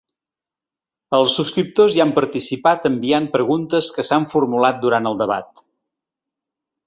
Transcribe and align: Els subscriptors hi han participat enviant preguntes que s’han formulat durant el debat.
Els 1.17 1.33
subscriptors 1.39 1.97
hi 1.97 2.01
han 2.05 2.13
participat 2.15 2.89
enviant 2.91 3.29
preguntes 3.37 3.91
que 3.97 4.07
s’han 4.09 4.27
formulat 4.33 4.79
durant 4.87 5.11
el 5.11 5.21
debat. 5.23 5.63